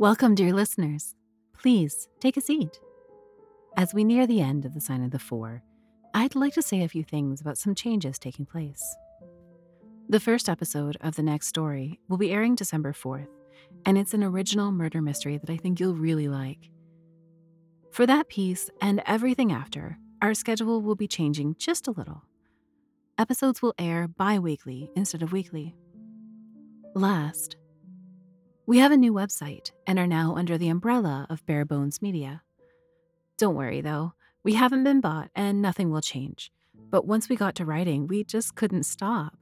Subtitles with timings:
[0.00, 1.16] Welcome, dear listeners.
[1.52, 2.78] Please take a seat.
[3.76, 5.64] As we near the end of the Sign of the Four,
[6.14, 8.80] I'd like to say a few things about some changes taking place.
[10.08, 13.26] The first episode of the next story will be airing December 4th,
[13.84, 16.70] and it's an original murder mystery that I think you'll really like.
[17.90, 22.22] For that piece and everything after, our schedule will be changing just a little.
[23.18, 25.74] Episodes will air bi weekly instead of weekly.
[26.94, 27.56] Last,
[28.68, 32.42] we have a new website and are now under the umbrella of Bare Bones Media.
[33.38, 34.12] Don't worry though,
[34.44, 36.52] we haven't been bought and nothing will change.
[36.90, 39.38] But once we got to writing, we just couldn't stop.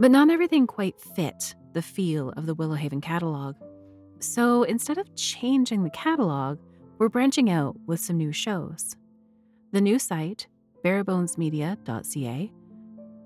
[0.00, 3.54] But not everything quite fit the feel of the Willowhaven catalog.
[4.18, 6.58] So instead of changing the catalog,
[6.98, 8.96] we're branching out with some new shows.
[9.70, 10.48] The new site,
[10.84, 12.52] barebonesmedia.ca,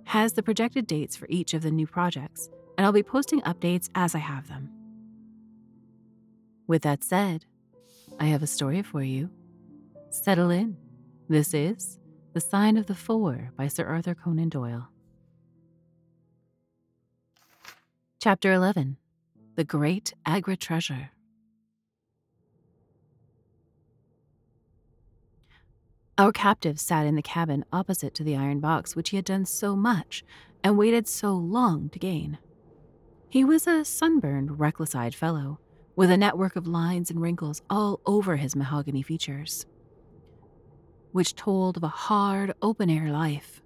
[0.05, 3.89] has the projected dates for each of the new projects, and I'll be posting updates
[3.95, 4.76] as I have them.
[6.67, 7.45] With that said,
[8.19, 9.31] I have a story for you.
[10.11, 10.77] Settle in.
[11.29, 11.99] This is
[12.33, 14.89] The Sign of the Four by Sir Arthur Conan Doyle.
[18.21, 18.97] Chapter 11
[19.55, 21.11] The Great Agra Treasure.
[26.19, 29.45] Our captive sat in the cabin opposite to the iron box which he had done
[29.45, 30.25] so much
[30.65, 32.39] and waited so long to gain.
[33.29, 35.61] He was a sunburned, reckless eyed fellow,
[35.97, 39.67] with a network of lines and wrinkles all over his mahogany features,
[41.11, 43.63] which told of a hard, open air life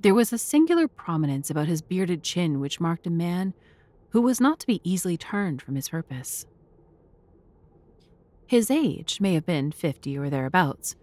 [0.00, 3.52] there was a singular prominence about his bearded chin which marked a man
[4.10, 6.46] who was not to be easily turned from his purpose.
[8.46, 10.94] His age may have been fifty or thereabouts,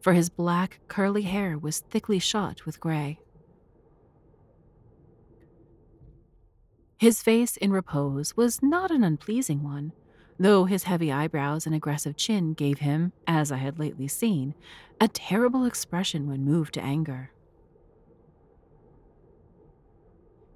[0.00, 3.20] for his black, curly hair was thickly shot with gray.
[7.00, 9.92] His face in repose was not an unpleasing one,
[10.38, 14.54] though his heavy eyebrows and aggressive chin gave him, as I had lately seen,
[15.00, 17.32] a terrible expression when moved to anger.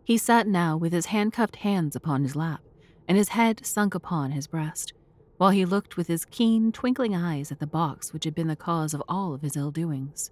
[0.05, 2.61] He sat now with his handcuffed hands upon his lap
[3.09, 4.93] and his head sunk upon his breast,
[5.39, 8.55] while he looked with his keen, twinkling eyes at the box which had been the
[8.55, 10.31] cause of all of his ill doings.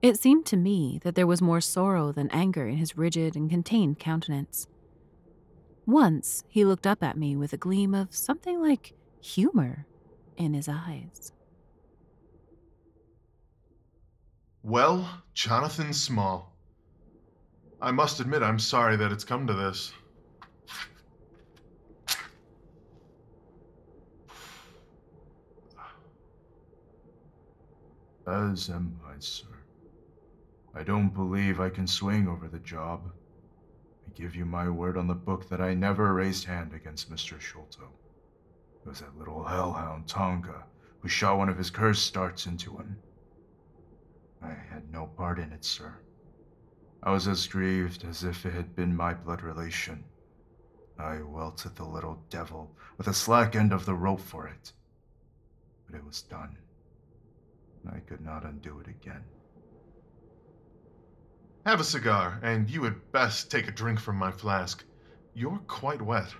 [0.00, 3.50] It seemed to me that there was more sorrow than anger in his rigid and
[3.50, 4.68] contained countenance.
[5.88, 9.86] Once he looked up at me with a gleam of something like humor
[10.36, 11.32] in his eyes.
[14.62, 16.54] Well, Jonathan Small,
[17.80, 19.94] I must admit, I'm sorry that it's come to this.
[28.26, 29.46] As am I, sir.
[30.74, 33.10] I don't believe I can swing over the job.
[34.18, 37.38] Give you my word on the book that I never raised hand against Mr.
[37.38, 37.88] Sholto.
[38.84, 40.64] It was that little hellhound Tonga
[40.98, 42.96] who shot one of his cursed darts into him.
[44.42, 45.94] I had no part in it, sir.
[47.00, 50.02] I was as grieved as if it had been my blood relation.
[50.98, 54.72] I welted the little devil with a slack end of the rope for it.
[55.86, 56.58] But it was done.
[57.88, 59.22] I could not undo it again.
[61.68, 64.82] Have a cigar, and you had best take a drink from my flask.
[65.34, 66.34] You're quite wet.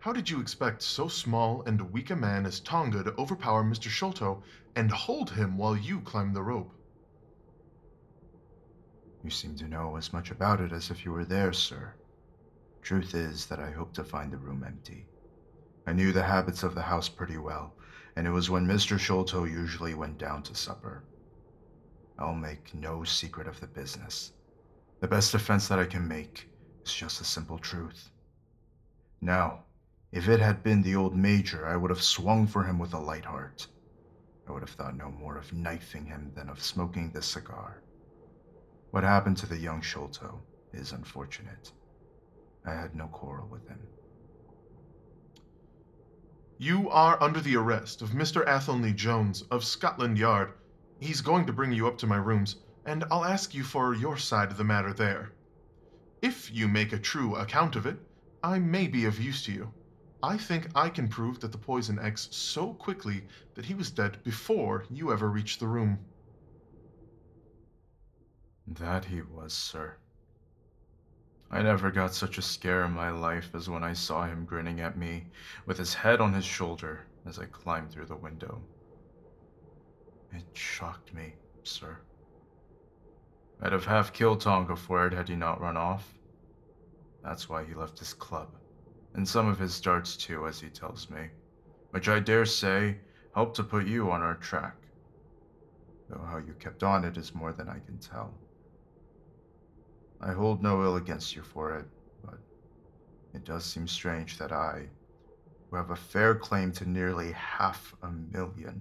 [0.00, 3.88] How did you expect so small and weak a man as Tonga to overpower Mr.
[3.88, 4.42] Sholto
[4.74, 6.72] and hold him while you climbed the rope?
[9.22, 11.94] You seem to know as much about it as if you were there, sir.
[12.82, 15.06] Truth is that I hoped to find the room empty.
[15.86, 17.76] I knew the habits of the house pretty well,
[18.16, 18.98] and it was when Mr.
[18.98, 21.04] Sholto usually went down to supper.
[22.20, 24.32] I'll make no secret of the business.
[25.00, 26.50] The best defense that I can make
[26.84, 28.10] is just the simple truth.
[29.22, 29.64] Now,
[30.12, 32.98] if it had been the old Major, I would have swung for him with a
[32.98, 33.66] light heart.
[34.46, 37.82] I would have thought no more of knifing him than of smoking this cigar.
[38.90, 40.42] What happened to the young Sholto
[40.72, 41.72] is unfortunate.
[42.66, 43.80] I had no quarrel with him.
[46.58, 48.46] You are under the arrest of Mr.
[48.46, 50.52] Athelney Jones of Scotland Yard.
[51.00, 54.18] He's going to bring you up to my rooms, and I'll ask you for your
[54.18, 55.32] side of the matter there.
[56.20, 57.96] If you make a true account of it,
[58.42, 59.72] I may be of use to you.
[60.22, 63.24] I think I can prove that the poison acts so quickly
[63.54, 65.98] that he was dead before you ever reached the room.
[68.66, 69.96] That he was, sir.
[71.50, 74.80] I never got such a scare in my life as when I saw him grinning
[74.80, 75.28] at me
[75.64, 78.60] with his head on his shoulder as I climbed through the window.
[80.32, 81.98] It shocked me, sir.
[83.60, 86.18] I'd have half killed Tonga for it had he not run off.
[87.22, 88.48] That's why he left his club
[89.14, 91.30] And some of his darts too, as he tells me,
[91.90, 93.00] which I dare say
[93.34, 94.76] helped to put you on our track.
[96.08, 98.34] Though how you kept on it is more than I can tell.
[100.20, 101.86] I hold no ill against you for it,
[102.24, 102.38] but
[103.34, 104.88] it does seem strange that I,
[105.70, 108.80] who have a fair claim to nearly half a million,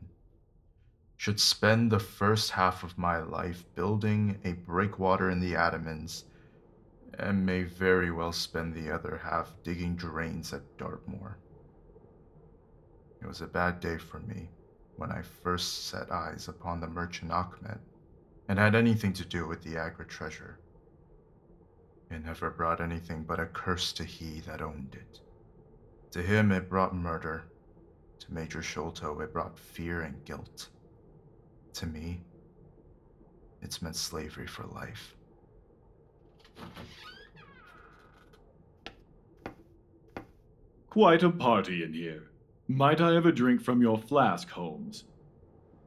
[1.19, 6.24] should spend the first half of my life building a breakwater in the Andamans,
[7.16, 11.38] and may very well spend the other half digging drains at Dartmoor.
[13.21, 14.50] It was a bad day for me
[14.95, 17.80] when I first set eyes upon the merchant Achmet
[18.48, 20.57] and had anything to do with the Agra treasure.
[22.10, 25.19] It never brought anything but a curse to he that owned it.
[26.12, 27.44] To him it brought murder.
[28.19, 30.69] To Major Sholto it brought fear and guilt.
[31.74, 32.21] To me,
[33.62, 35.16] it's meant slavery for life.
[40.89, 42.30] Quite a party in here.
[42.68, 45.06] Might I have a drink from your flask, Holmes?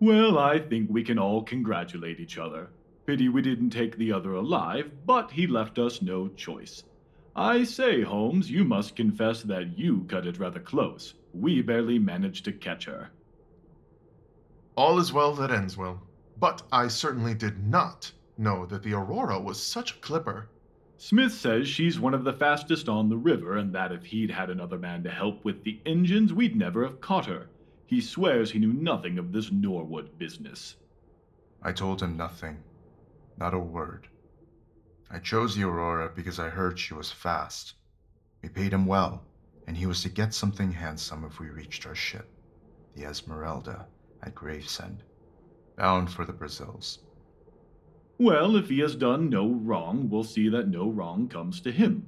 [0.01, 2.71] Well, I think we can all congratulate each other.
[3.07, 6.85] Pity we didn't take the other alive, but he left us no choice.
[7.35, 11.15] I say, Holmes, you must confess that you cut it rather close.
[11.33, 13.11] We barely managed to catch her.
[14.75, 16.01] All is well that ends well.
[16.39, 20.49] But I certainly did not know that the Aurora was such a clipper.
[20.97, 24.49] Smith says she's one of the fastest on the river, and that if he'd had
[24.51, 27.49] another man to help with the engines, we'd never have caught her.
[27.87, 30.77] He swears he knew nothing of this Norwood business.
[31.63, 32.63] I told him nothing.
[33.37, 34.09] Not a word.
[35.11, 37.75] I chose the Aurora because I heard she was fast.
[38.43, 39.23] We paid him well,
[39.67, 42.29] and he was to get something handsome if we reached our ship,
[42.95, 43.87] the Esmeralda,
[44.23, 45.03] at Gravesend,
[45.77, 47.01] bound for the Brazils.
[48.19, 52.07] Well, if he has done no wrong, we'll see that no wrong comes to him.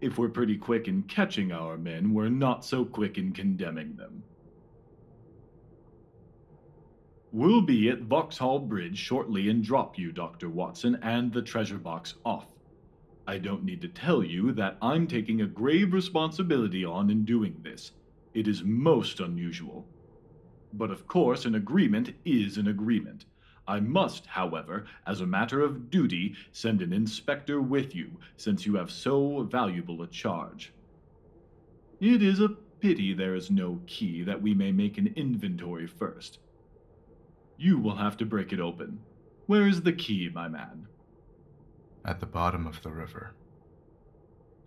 [0.00, 4.22] If we're pretty quick in catching our men, we're not so quick in condemning them.
[7.32, 10.48] We'll be at Vauxhall Bridge shortly and drop you, Dr.
[10.48, 12.46] Watson, and the treasure box off.
[13.26, 17.56] I don't need to tell you that I'm taking a grave responsibility on in doing
[17.62, 17.90] this.
[18.34, 19.88] It is most unusual.
[20.76, 23.24] But of course, an agreement is an agreement.
[23.66, 28.76] I must, however, as a matter of duty, send an inspector with you, since you
[28.76, 30.72] have so valuable a charge.
[31.98, 32.50] It is a
[32.80, 36.38] pity there is no key that we may make an inventory first.
[37.56, 39.00] You will have to break it open.
[39.46, 40.86] Where is the key, my man?
[42.04, 43.34] At the bottom of the river.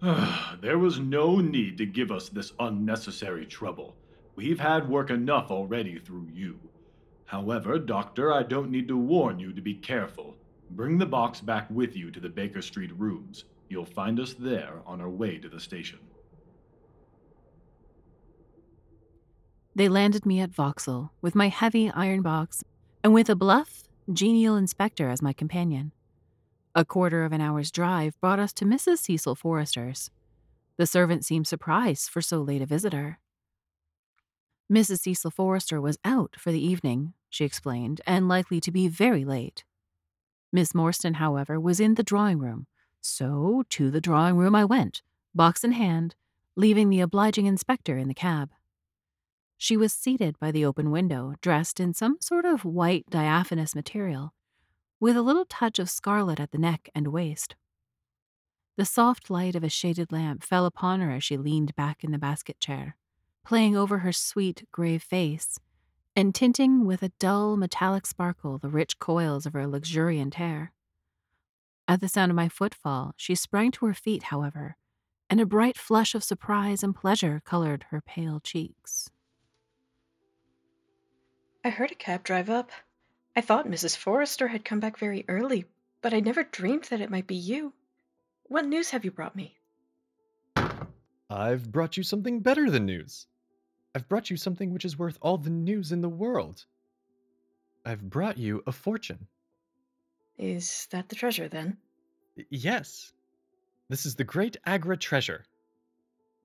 [0.62, 3.96] there was no need to give us this unnecessary trouble.
[4.40, 6.58] We've had work enough already through you.
[7.26, 10.38] However, Doctor, I don't need to warn you to be careful.
[10.70, 13.44] Bring the box back with you to the Baker Street rooms.
[13.68, 16.00] You'll find us there on our way to the station.
[19.76, 22.64] They landed me at Vauxhall with my heavy iron box
[23.04, 23.84] and with a bluff,
[24.14, 25.92] genial inspector as my companion.
[26.74, 29.00] A quarter of an hour's drive brought us to Mrs.
[29.00, 30.12] Cecil Forrester's.
[30.78, 33.20] The servant seemed surprised for so late a visitor.
[34.72, 35.00] Mrs.
[35.00, 39.64] Cecil Forrester was out for the evening, she explained, and likely to be very late.
[40.52, 42.68] Miss Morstan, however, was in the drawing room,
[43.02, 45.02] so to the drawing room I went,
[45.34, 46.16] box in hand,
[46.56, 48.52] leaving the obliging inspector in the cab.
[49.58, 54.34] She was seated by the open window, dressed in some sort of white diaphanous material,
[55.00, 57.56] with a little touch of scarlet at the neck and waist.
[58.78, 62.12] The soft light of a shaded lamp fell upon her as she leaned back in
[62.12, 62.96] the basket chair,
[63.50, 65.60] playing over her sweet, grave face
[66.16, 70.72] and tinting with a dull metallic sparkle the rich coils of her luxuriant hair.
[71.88, 74.78] At the sound of my footfall, she sprang to her feet, however,
[75.32, 79.10] and a bright flush of surprise and pleasure colored her pale cheeks.
[81.66, 82.70] I heard a cab drive up.
[83.36, 83.98] I thought Mrs.
[83.98, 85.66] Forrester had come back very early,
[86.04, 87.74] but I never dreamed that it might be you.
[88.44, 89.58] What news have you brought me?
[91.32, 93.26] I've brought you something better than news.
[93.96, 96.66] I've brought you something which is worth all the news in the world.
[97.86, 99.28] I've brought you a fortune.
[100.38, 101.78] Is that the treasure then?
[102.50, 103.14] Yes.
[103.90, 105.46] This is the great Agra treasure.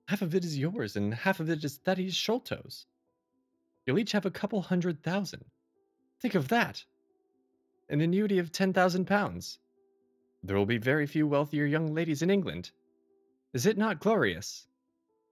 [0.07, 2.87] Half of it is yours, and half of it is Thaddeus Sholto's.
[3.85, 5.45] You'll each have a couple hundred thousand.
[6.19, 6.83] Think of that!
[7.89, 9.59] An annuity of ten thousand pounds.
[10.43, 12.71] There will be very few wealthier young ladies in England.
[13.53, 14.67] Is it not glorious?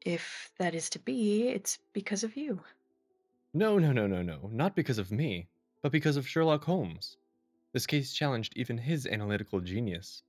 [0.06, 2.62] If that is to be, it's because of you.
[3.54, 4.50] No, no, no, no, no.
[4.52, 5.48] Not because of me,
[5.82, 7.18] but because of Sherlock Holmes.
[7.72, 10.24] This case challenged even his analytical genius.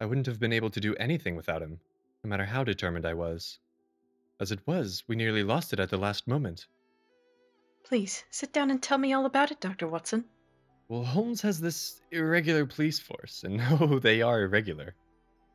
[0.00, 1.80] I wouldn't have been able to do anything without him,
[2.24, 3.58] no matter how determined I was.
[4.40, 6.66] As it was, we nearly lost it at the last moment.
[7.84, 9.86] Please, sit down and tell me all about it, Dr.
[9.86, 10.24] Watson.
[10.88, 14.94] Well, Holmes has this irregular police force, and oh, they are irregular.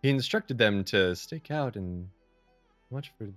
[0.03, 2.09] He instructed them to stake out and
[2.89, 3.27] watch for.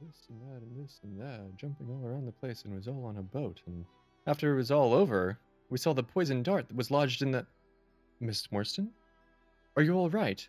[0.00, 3.04] this and that and this and that, jumping all around the place, and was all
[3.04, 3.60] on a boat.
[3.66, 3.84] And
[4.26, 5.38] after it was all over,
[5.70, 7.46] we saw the poisoned dart that was lodged in the.
[8.22, 8.88] Miss Morstan?
[9.76, 10.46] Are you all right?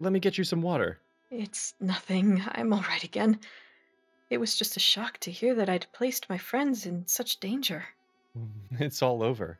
[0.00, 0.98] Let me get you some water.
[1.30, 2.42] It's nothing.
[2.52, 3.38] I'm all right again.
[4.30, 7.84] It was just a shock to hear that I'd placed my friends in such danger.
[8.78, 9.58] It's all over.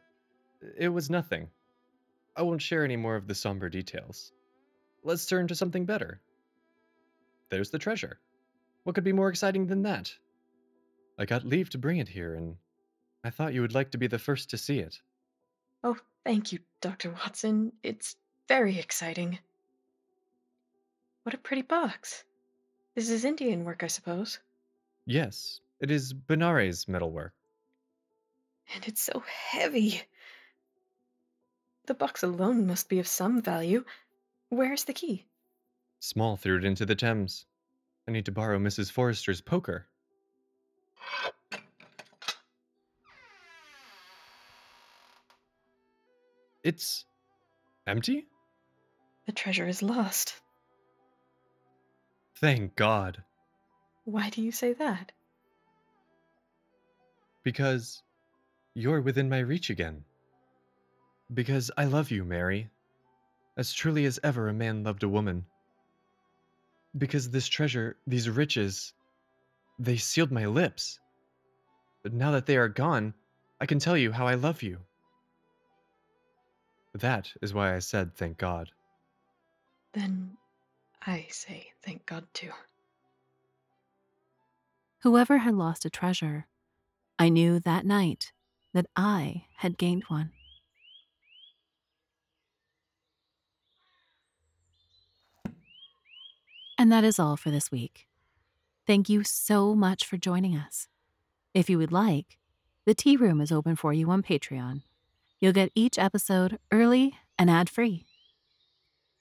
[0.78, 1.48] It was nothing.
[2.36, 4.32] I won't share any more of the somber details.
[5.02, 6.20] Let's turn to something better.
[7.50, 8.18] There's the treasure.
[8.84, 10.12] What could be more exciting than that?
[11.18, 12.56] I got leave to bring it here, and
[13.24, 15.00] I thought you would like to be the first to see it.
[15.82, 17.10] Oh, thank you, Dr.
[17.10, 17.72] Watson.
[17.82, 18.16] It's
[18.48, 19.38] very exciting.
[21.22, 22.24] What a pretty box.
[22.94, 24.38] This is Indian work, I suppose.
[25.06, 27.32] Yes, it is Benares metalwork.
[28.74, 30.02] And it's so heavy.
[31.86, 33.84] The box alone must be of some value.
[34.48, 35.26] Where's the key?
[35.98, 37.46] Small threw it into the Thames.
[38.08, 38.90] I need to borrow Mrs.
[38.90, 39.86] Forrester's poker.
[46.62, 47.04] It's
[47.86, 48.26] empty?
[49.26, 50.40] The treasure is lost.
[52.36, 53.22] Thank God.
[54.04, 55.12] Why do you say that?
[57.42, 58.02] Because
[58.74, 60.04] you're within my reach again.
[61.32, 62.70] Because I love you, Mary,
[63.56, 65.46] as truly as ever a man loved a woman.
[66.96, 68.92] Because this treasure, these riches,
[69.78, 70.98] they sealed my lips.
[72.02, 73.14] But now that they are gone,
[73.60, 74.78] I can tell you how I love you.
[77.00, 78.70] That is why I said thank God.
[79.92, 80.36] Then
[81.06, 82.50] I say thank God too.
[85.02, 86.46] Whoever had lost a treasure,
[87.18, 88.32] I knew that night
[88.74, 90.30] that I had gained one.
[96.78, 98.06] And that is all for this week.
[98.86, 100.86] Thank you so much for joining us.
[101.54, 102.38] If you would like,
[102.86, 104.82] the tea room is open for you on Patreon.
[105.40, 108.04] You'll get each episode early and ad free.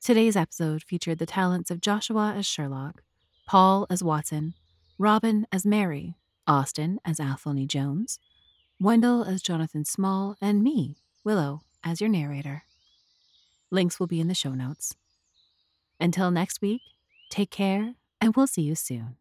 [0.04, 3.04] Today's episode featured the talents of Joshua as Sherlock,
[3.48, 4.54] Paul as Watson,
[4.98, 8.20] Robin as Mary, Austin as Athelney Jones,
[8.82, 12.64] Wendell as Jonathan Small, and me, Willow, as your narrator.
[13.72, 14.96] Links will be in the show notes.
[16.02, 16.82] Until next week,
[17.30, 19.16] take care, and we'll see you soon.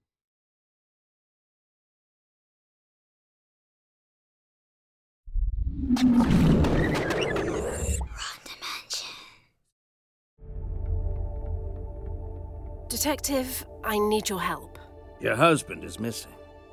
[12.98, 14.76] Detective, I need your help.
[15.20, 16.32] Your husband is missing.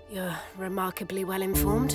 [0.09, 1.93] You're remarkably well informed.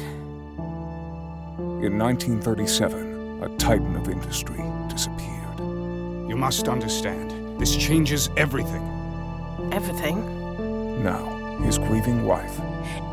[1.83, 5.59] In 1937, a titan of industry disappeared.
[5.59, 8.89] You must understand, this changes everything.
[9.73, 11.03] Everything.
[11.03, 12.57] Now, his grieving wife,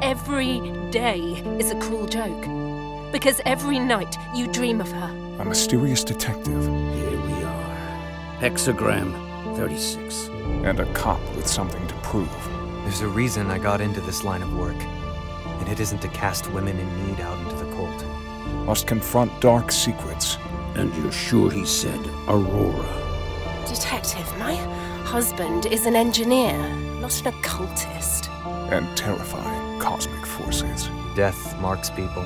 [0.04, 0.60] Every
[0.92, 1.18] day
[1.58, 2.46] is a cruel joke.
[3.12, 5.38] Because every night you dream of her.
[5.40, 8.38] a mysterious detective, Here we are.
[8.40, 9.27] Hexagram
[9.58, 10.28] 36.
[10.66, 12.30] and a cop with something to prove.
[12.84, 14.80] There's a reason I got into this line of work,
[15.60, 18.06] and it isn't to cast women in need out into the cold.
[18.68, 20.38] Must confront dark secrets
[20.76, 22.86] And you're sure he said Aurora?
[23.68, 24.54] Detective, my
[25.04, 26.56] husband is an engineer,
[27.02, 28.30] not an occultist.
[28.70, 30.90] and terrifying cosmic forces.
[31.16, 32.24] Death marks people,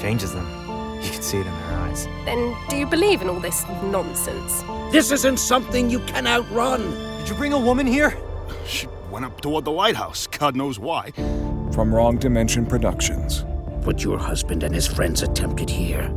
[0.00, 0.69] changes them.
[1.02, 2.06] You can see it in their eyes.
[2.24, 4.62] Then do you believe in all this nonsense?
[4.92, 6.82] This isn't something you can outrun!
[7.18, 8.16] Did you bring a woman here?
[8.66, 11.10] She went up toward the lighthouse, God knows why.
[11.72, 13.44] From Wrong Dimension Productions.
[13.84, 16.12] What your husband and his friends attempted here